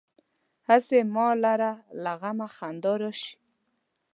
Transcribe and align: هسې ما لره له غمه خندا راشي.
هسې 0.69 0.99
ما 1.15 1.27
لره 1.43 1.71
له 2.03 2.11
غمه 2.21 2.47
خندا 2.55 2.93
راشي. 3.01 3.33